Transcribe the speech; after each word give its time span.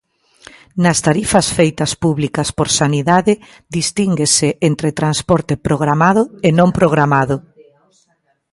Nas 0.83 0.97
tarifas 1.07 1.47
feitas 1.57 1.91
públicas 2.03 2.47
por 2.57 2.67
Sanidade 2.79 3.33
distínguese 3.77 4.49
entre 4.69 4.97
transporte 4.99 5.53
"programado" 5.67 6.23
e 6.47 6.49
"non 6.59 6.69
programado". 6.79 7.35